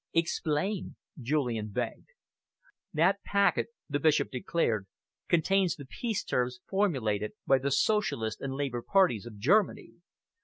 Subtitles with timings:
[0.15, 2.07] "Explain," Julian begged.
[2.91, 4.87] "That packet," the Bishop declared,
[5.27, 9.91] "contains the peace terms formulated by the Socialist and Labour parties of Germany."